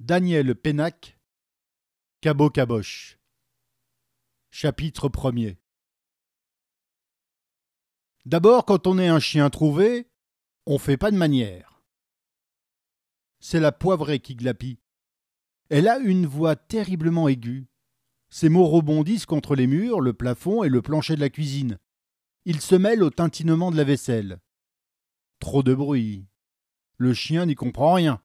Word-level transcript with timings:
Daniel 0.00 0.54
Pénac, 0.54 1.18
Cabot 2.22 2.48
Caboche. 2.48 3.18
Chapitre 4.50 5.10
1er 5.10 5.58
D'abord, 8.24 8.64
quand 8.64 8.86
on 8.86 8.98
est 8.98 9.08
un 9.08 9.20
chien 9.20 9.50
trouvé, 9.50 10.08
on 10.64 10.78
fait 10.78 10.96
pas 10.96 11.10
de 11.10 11.18
manière. 11.18 11.82
C'est 13.40 13.60
la 13.60 13.72
poivrée 13.72 14.20
qui 14.20 14.36
glapit. 14.36 14.78
Elle 15.68 15.86
a 15.86 15.98
une 15.98 16.24
voix 16.24 16.56
terriblement 16.56 17.28
aiguë. 17.28 17.68
Ses 18.30 18.48
mots 18.48 18.68
rebondissent 18.68 19.26
contre 19.26 19.54
les 19.54 19.66
murs, 19.66 20.00
le 20.00 20.14
plafond 20.14 20.62
et 20.62 20.70
le 20.70 20.80
plancher 20.80 21.14
de 21.14 21.20
la 21.20 21.28
cuisine. 21.28 21.78
Ils 22.46 22.62
se 22.62 22.74
mêlent 22.74 23.02
au 23.02 23.10
tintinement 23.10 23.70
de 23.70 23.76
la 23.76 23.84
vaisselle. 23.84 24.40
Trop 25.40 25.62
de 25.62 25.74
bruit. 25.74 26.26
Le 26.96 27.12
chien 27.12 27.44
n'y 27.44 27.54
comprend 27.54 27.92
rien. 27.92 28.22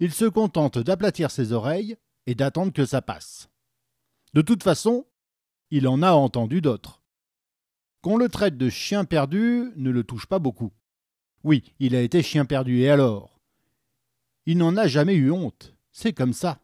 Il 0.00 0.12
se 0.12 0.24
contente 0.24 0.78
d'aplatir 0.78 1.30
ses 1.30 1.52
oreilles 1.52 1.96
et 2.26 2.34
d'attendre 2.34 2.72
que 2.72 2.86
ça 2.86 3.02
passe. 3.02 3.50
De 4.32 4.42
toute 4.42 4.62
façon, 4.62 5.06
il 5.70 5.86
en 5.86 6.02
a 6.02 6.12
entendu 6.12 6.60
d'autres. 6.60 7.02
Qu'on 8.02 8.16
le 8.16 8.30
traite 8.30 8.56
de 8.56 8.70
chien 8.70 9.04
perdu 9.04 9.72
ne 9.76 9.90
le 9.90 10.02
touche 10.02 10.26
pas 10.26 10.38
beaucoup. 10.38 10.72
Oui, 11.44 11.74
il 11.78 11.94
a 11.94 12.00
été 12.00 12.22
chien 12.22 12.46
perdu, 12.46 12.80
et 12.80 12.88
alors? 12.88 13.38
Il 14.46 14.58
n'en 14.58 14.76
a 14.76 14.86
jamais 14.86 15.14
eu 15.14 15.30
honte, 15.30 15.74
c'est 15.92 16.14
comme 16.14 16.32
ça. 16.32 16.60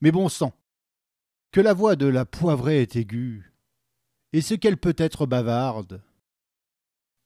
Mais 0.00 0.12
bon 0.12 0.28
sang, 0.28 0.52
que 1.50 1.60
la 1.60 1.72
voix 1.74 1.96
de 1.96 2.06
la 2.06 2.24
poivrée 2.24 2.82
est 2.82 2.94
aiguë, 2.94 3.52
et 4.32 4.42
ce 4.42 4.54
qu'elle 4.54 4.76
peut 4.76 4.96
être 4.96 5.26
bavarde. 5.26 6.02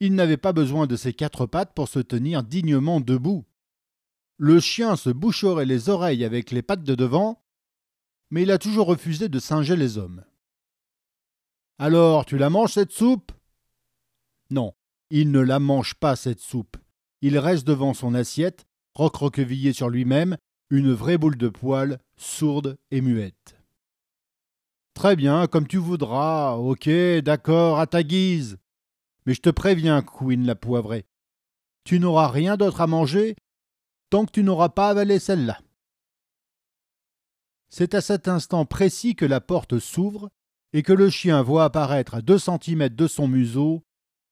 Il 0.00 0.14
n'avait 0.14 0.38
pas 0.38 0.52
besoin 0.52 0.86
de 0.86 0.96
ses 0.96 1.12
quatre 1.12 1.46
pattes 1.46 1.74
pour 1.74 1.88
se 1.88 1.98
tenir 1.98 2.42
dignement 2.42 3.00
debout. 3.00 3.44
Le 4.44 4.58
chien 4.58 4.96
se 4.96 5.08
boucherait 5.08 5.66
les 5.66 5.88
oreilles 5.88 6.24
avec 6.24 6.50
les 6.50 6.62
pattes 6.62 6.82
de 6.82 6.96
devant, 6.96 7.44
mais 8.30 8.42
il 8.42 8.50
a 8.50 8.58
toujours 8.58 8.88
refusé 8.88 9.28
de 9.28 9.38
singer 9.38 9.76
les 9.76 9.98
hommes. 9.98 10.24
Alors, 11.78 12.26
tu 12.26 12.38
la 12.38 12.50
manges 12.50 12.72
cette 12.72 12.90
soupe? 12.90 13.30
Non, 14.50 14.74
il 15.10 15.30
ne 15.30 15.38
la 15.38 15.60
mange 15.60 15.94
pas 15.94 16.16
cette 16.16 16.40
soupe. 16.40 16.76
Il 17.20 17.38
reste 17.38 17.64
devant 17.64 17.94
son 17.94 18.14
assiette, 18.14 18.66
recroquevillé 18.94 19.72
sur 19.72 19.88
lui-même, 19.88 20.36
une 20.70 20.92
vraie 20.92 21.18
boule 21.18 21.38
de 21.38 21.48
poil, 21.48 22.00
sourde 22.16 22.76
et 22.90 23.00
muette. 23.00 23.56
Très 24.92 25.14
bien, 25.14 25.46
comme 25.46 25.68
tu 25.68 25.76
voudras, 25.76 26.56
ok, 26.56 26.90
d'accord, 27.22 27.78
à 27.78 27.86
ta 27.86 28.02
guise. 28.02 28.58
Mais 29.24 29.34
je 29.34 29.40
te 29.40 29.50
préviens, 29.50 30.02
Queen 30.02 30.44
la 30.44 30.56
poivrée, 30.56 31.06
tu 31.84 32.00
n'auras 32.00 32.26
rien 32.26 32.56
d'autre 32.56 32.80
à 32.80 32.88
manger 32.88 33.36
tant 34.12 34.26
que 34.26 34.32
tu 34.32 34.42
n'auras 34.42 34.68
pas 34.68 34.90
avalé 34.90 35.18
celle-là. 35.18 35.58
C'est 37.70 37.94
à 37.94 38.02
cet 38.02 38.28
instant 38.28 38.66
précis 38.66 39.16
que 39.16 39.24
la 39.24 39.40
porte 39.40 39.78
s'ouvre 39.78 40.28
et 40.74 40.82
que 40.82 40.92
le 40.92 41.08
chien 41.08 41.40
voit 41.40 41.64
apparaître 41.64 42.16
à 42.16 42.20
deux 42.20 42.38
centimètres 42.38 42.94
de 42.94 43.06
son 43.06 43.26
museau 43.26 43.86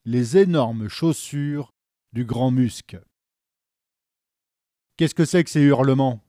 les 0.05 0.37
énormes 0.37 0.89
chaussures 0.89 1.72
du 2.12 2.27
grand 2.27 2.50
musc. 2.50 2.98
Qu'est-ce 4.98 5.14
que 5.14 5.25
c'est 5.25 5.45
que 5.45 5.50
ces 5.50 5.62
hurlements? 5.62 6.22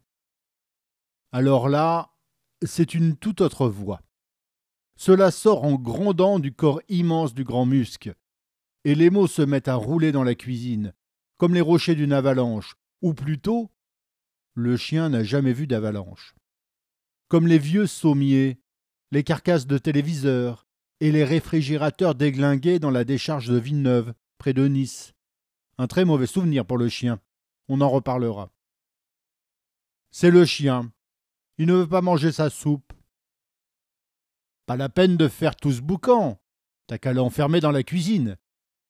Alors 1.33 1.67
là, 1.67 2.13
c'est 2.65 2.93
une 2.93 3.17
toute 3.17 3.41
autre 3.41 3.67
voix. 3.67 3.99
Cela 4.95 5.29
sort 5.29 5.65
en 5.65 5.73
grondant 5.73 6.39
du 6.39 6.53
corps 6.53 6.81
immense 6.87 7.33
du 7.33 7.43
grand 7.43 7.65
musc, 7.65 8.09
et 8.85 8.95
les 8.95 9.09
mots 9.09 9.27
se 9.27 9.41
mettent 9.41 9.67
à 9.67 9.75
rouler 9.75 10.13
dans 10.13 10.23
la 10.23 10.35
cuisine, 10.35 10.93
comme 11.35 11.53
les 11.53 11.59
rochers 11.59 11.95
d'une 11.95 12.13
avalanche, 12.13 12.77
ou 13.01 13.13
plutôt, 13.13 13.71
le 14.53 14.77
chien 14.77 15.09
n'a 15.09 15.23
jamais 15.23 15.53
vu 15.53 15.67
d'avalanche. 15.67 16.35
Comme 17.27 17.47
les 17.47 17.59
vieux 17.59 17.87
sommiers, 17.87 18.59
les 19.11 19.23
carcasses 19.23 19.67
de 19.67 19.77
téléviseurs 19.77 20.67
et 20.99 21.11
les 21.11 21.23
réfrigérateurs 21.23 22.15
déglingués 22.15 22.79
dans 22.79 22.91
la 22.91 23.03
décharge 23.03 23.47
de 23.47 23.57
Villeneuve, 23.57 24.13
près 24.37 24.53
de 24.53 24.67
Nice. 24.67 25.13
Un 25.77 25.87
très 25.87 26.05
mauvais 26.05 26.27
souvenir 26.27 26.65
pour 26.65 26.77
le 26.77 26.89
chien. 26.89 27.19
On 27.67 27.81
en 27.81 27.89
reparlera. 27.89 28.51
C'est 30.11 30.31
le 30.31 30.45
chien. 30.45 30.91
Il 31.57 31.67
ne 31.67 31.73
veut 31.73 31.87
pas 31.87 32.01
manger 32.01 32.31
sa 32.31 32.49
soupe. 32.49 32.93
Pas 34.65 34.77
la 34.77 34.89
peine 34.89 35.17
de 35.17 35.27
faire 35.27 35.55
tout 35.55 35.71
ce 35.71 35.81
boucan. 35.81 36.39
T'as 36.87 36.97
qu'à 36.97 37.13
l'enfermer 37.13 37.61
dans 37.61 37.71
la 37.71 37.83
cuisine. 37.83 38.37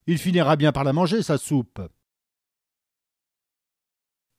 Il 0.07 0.18
finira 0.18 0.56
bien 0.56 0.72
par 0.72 0.84
la 0.84 0.94
manger, 0.94 1.22
sa 1.22 1.38
soupe. 1.38 1.81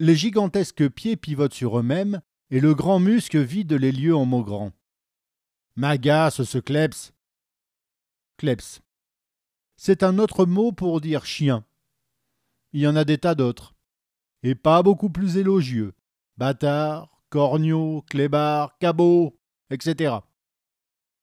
Les 0.04 0.16
gigantesques 0.16 0.88
pieds 0.88 1.14
pivotent 1.16 1.54
sur 1.54 1.78
eux-mêmes 1.78 2.22
et 2.50 2.58
le 2.58 2.74
grand 2.74 2.98
muscle 2.98 3.40
vide 3.40 3.74
les 3.74 3.92
lieux 3.92 4.16
en 4.16 4.24
mots 4.24 4.42
grands. 4.42 4.72
M'agace 5.76 6.42
ce 6.42 6.58
kleps. 6.58 7.12
Kleps. 8.36 8.82
C'est 9.76 10.02
un 10.02 10.18
autre 10.18 10.44
mot 10.44 10.72
pour 10.72 11.00
dire 11.00 11.24
chien. 11.24 11.64
Il 12.72 12.80
y 12.80 12.88
en 12.88 12.96
a 12.96 13.04
des 13.04 13.16
tas 13.16 13.36
d'autres. 13.36 13.76
Et 14.42 14.56
pas 14.56 14.82
beaucoup 14.82 15.08
plus 15.08 15.36
élogieux. 15.36 15.92
Bâtard, 16.36 17.22
corneau, 17.28 18.02
clébard, 18.10 18.76
cabot, 18.80 19.38
etc. 19.70 20.16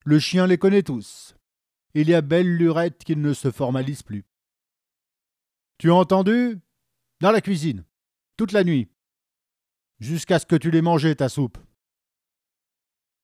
Le 0.06 0.18
chien 0.18 0.46
les 0.46 0.56
connaît 0.56 0.84
tous. 0.84 1.36
Il 1.92 2.08
y 2.08 2.14
a 2.14 2.22
belle 2.22 2.56
lurette 2.56 3.04
qu'il 3.04 3.20
ne 3.20 3.34
se 3.34 3.50
formalise 3.50 4.02
plus. 4.02 4.24
Tu 5.76 5.90
as 5.90 5.94
entendu? 5.94 6.62
Dans 7.20 7.30
la 7.30 7.42
cuisine 7.42 7.84
toute 8.40 8.52
la 8.52 8.64
nuit, 8.64 8.88
jusqu'à 9.98 10.38
ce 10.38 10.46
que 10.46 10.56
tu 10.56 10.70
l'aies 10.70 10.80
mangé 10.80 11.14
ta 11.14 11.28
soupe. 11.28 11.58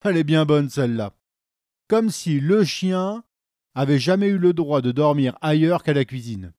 Elle 0.05 0.19
est 0.19 0.25
bien 0.25 0.45
bonne 0.45 0.69
celle-là. 0.69 1.17
Comme 1.89 2.11
si 2.11 2.39
le 2.39 2.65
chien 2.65 3.25
avait 3.75 3.99
jamais 3.99 4.27
eu 4.27 4.37
le 4.37 4.53
droit 4.53 4.83
de 4.83 4.93
dormir 4.93 5.39
ailleurs 5.41 5.83
qu'à 5.83 5.95
la 5.95 6.05
cuisine. 6.05 6.53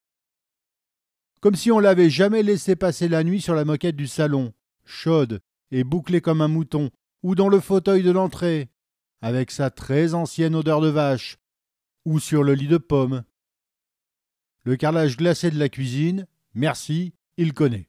Comme 1.40 1.54
si 1.54 1.72
on 1.72 1.78
l'avait 1.78 2.10
jamais 2.10 2.42
laissé 2.42 2.76
passer 2.76 3.08
la 3.08 3.24
nuit 3.24 3.42
sur 3.42 3.54
la 3.54 3.64
moquette 3.64 3.96
du 3.96 4.08
salon, 4.08 4.56
chaude 4.86 5.40
et 5.70 5.84
bouclée 5.84 6.22
comme 6.22 6.42
un 6.42 6.48
mouton, 6.48 6.90
ou 7.22 7.36
dans 7.36 7.50
le 7.50 7.60
fauteuil 7.60 8.02
de 8.02 8.10
l'entrée, 8.10 8.72
avec 9.22 9.52
sa 9.52 9.70
très 9.70 10.16
ancienne 10.16 10.56
odeur 10.56 10.82
de 10.82 10.90
vache, 10.90 11.38
ou 12.06 12.20
sur 12.20 12.42
le 12.42 12.56
lit 12.56 12.68
de 12.68 12.78
pommes. 12.78 13.24
Le 14.64 14.78
carrelage 14.78 15.16
glacé 15.16 15.52
de 15.52 15.60
la 15.60 15.70
cuisine, 15.70 16.26
merci, 16.56 17.14
il 17.38 17.54
connaît. 17.54 17.88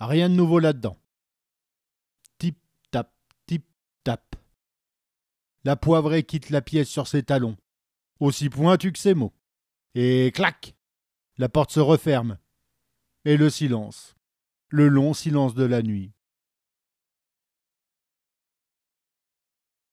Rien 0.00 0.28
de 0.28 0.34
nouveau 0.34 0.58
là-dedans. 0.58 0.98
Tip 2.38 2.58
tap, 2.90 3.12
tip 3.46 3.66
tap. 4.04 4.36
La 5.64 5.76
poivrée 5.76 6.22
quitte 6.22 6.50
la 6.50 6.60
pièce 6.62 6.88
sur 6.88 7.06
ses 7.08 7.22
talons, 7.22 7.56
aussi 8.20 8.50
pointu 8.50 8.92
que 8.92 8.98
ses 8.98 9.14
mots. 9.14 9.34
Et 9.94 10.30
clac 10.34 10.74
La 11.38 11.48
porte 11.48 11.70
se 11.70 11.80
referme. 11.80 12.38
Et 13.24 13.36
le 13.36 13.50
silence. 13.50 14.16
Le 14.68 14.88
long 14.88 15.14
silence 15.14 15.54
de 15.54 15.64
la 15.64 15.82
nuit. 15.82 16.12